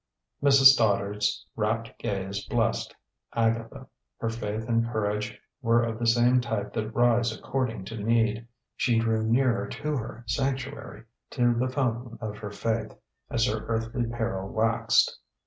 Mrs. 0.41 0.73
Stoddard's 0.73 1.45
rapt 1.55 1.95
gaze 1.99 2.43
blessed 2.47 2.95
Agatha. 3.35 3.85
Her 4.17 4.29
faith 4.29 4.67
and 4.67 4.83
courage 4.87 5.39
were 5.61 5.83
of 5.83 5.99
the 5.99 6.39
type 6.41 6.73
that 6.73 6.95
rise 6.95 7.31
according 7.31 7.85
to 7.85 7.97
need. 8.03 8.47
She 8.75 8.97
drew 8.97 9.23
nearer 9.23 9.67
to 9.67 9.95
her 9.97 10.23
sanctuary, 10.25 11.03
to 11.29 11.53
the 11.53 11.69
fountain 11.69 12.17
of 12.19 12.39
her 12.39 12.49
faith, 12.49 12.97
as 13.29 13.45
her 13.45 13.63
earthly 13.67 14.07
peril 14.07 14.49
waxed. 14.49 15.19